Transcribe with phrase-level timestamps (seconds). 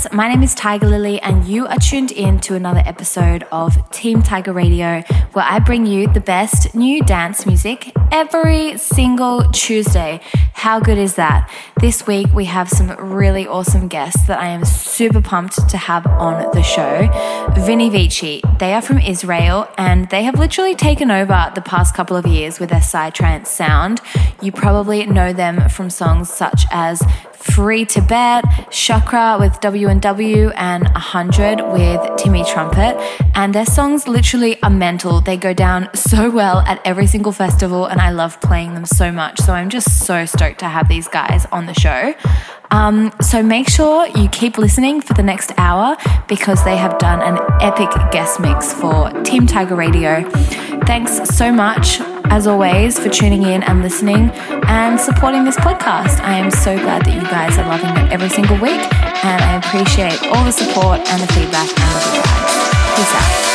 [0.00, 0.14] friends.
[0.14, 4.22] My name is Tiger Lily, and you are tuned in to another episode of Team
[4.22, 10.20] Tiger Radio, where I bring you the best new dance music every single Tuesday.
[10.54, 11.50] How good is that?
[11.80, 16.06] This week, we have some really awesome guests that I am super pumped to have
[16.06, 17.08] on the show.
[17.64, 22.16] Vini Vici, they are from Israel, and they have literally taken over the past couple
[22.16, 24.00] of years with their psytrance sound.
[24.42, 27.02] You probably know them from songs such as
[27.40, 32.96] Free Tibet, Chakra with W&W, and 100 with Timmy Trumpet.
[33.34, 35.22] And their songs literally are mental.
[35.22, 39.12] They go down so well at every single festival, and I love playing them so
[39.12, 39.38] much.
[39.40, 42.14] So I'm just so stoked to have these guys on the show.
[42.70, 45.96] Um, so make sure you keep listening for the next hour
[46.28, 50.28] because they have done an epic guest mix for Team Tiger Radio.
[50.86, 54.30] Thanks so much, as always, for tuning in and listening
[54.66, 56.20] and supporting this podcast.
[56.20, 58.80] I am so glad that you guys are loving it every single week,
[59.24, 61.68] and I appreciate all the support and the feedback.
[61.68, 62.96] And love you guys.
[62.96, 63.49] Peace out.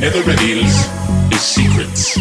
[0.00, 0.74] Never reveals
[1.30, 2.14] his secrets.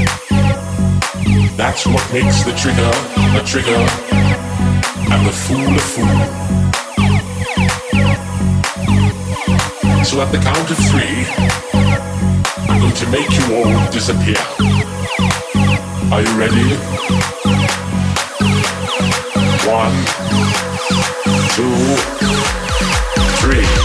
[1.55, 2.91] That's what makes the trigger
[3.35, 3.83] a trigger
[5.11, 6.49] and the fool a fool.
[10.03, 11.25] So at the count of three,
[12.69, 14.41] I'm going to make you all disappear.
[16.11, 16.75] Are you ready?
[19.67, 19.95] One,
[21.55, 21.95] two,
[23.41, 23.78] three.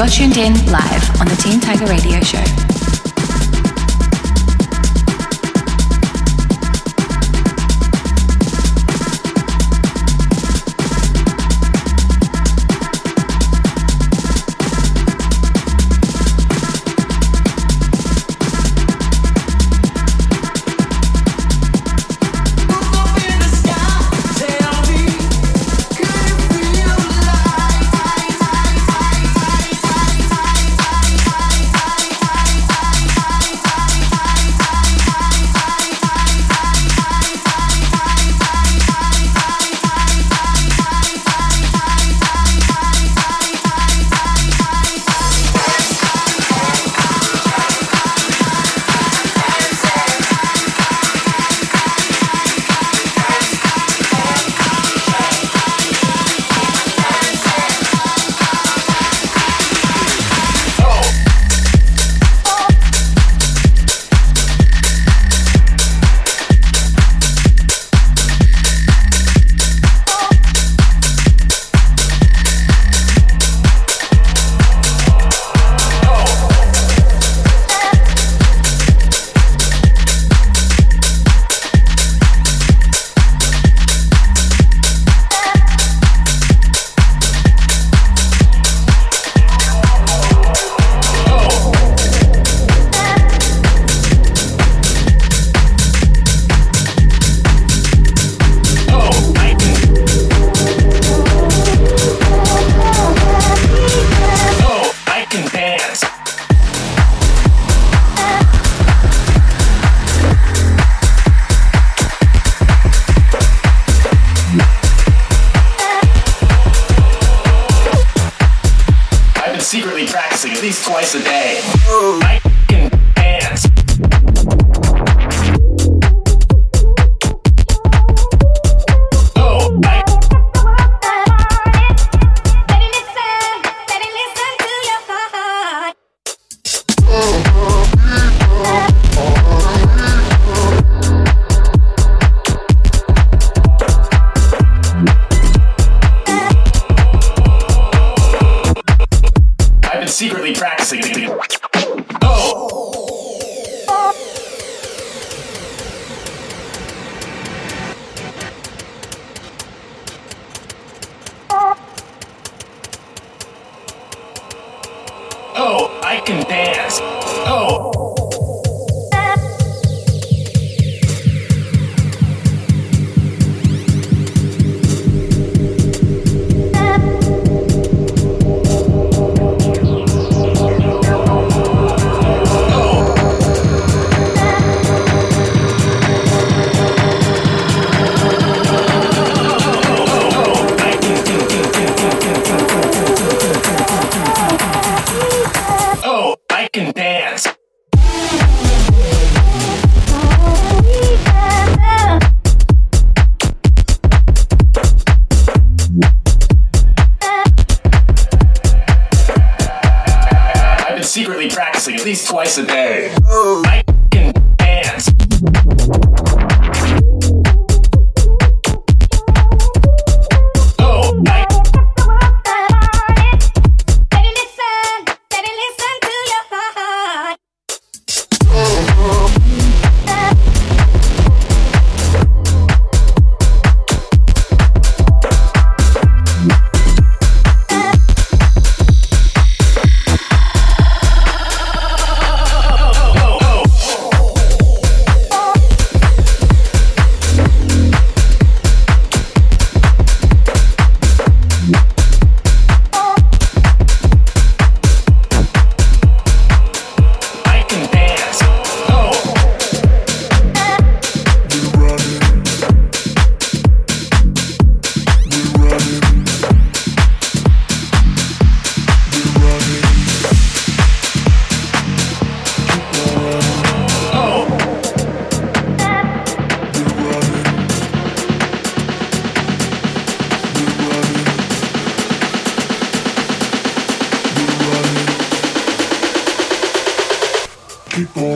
[0.00, 0.89] You're tuned in live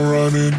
[0.05, 0.55] running.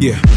[0.00, 0.33] Yeah.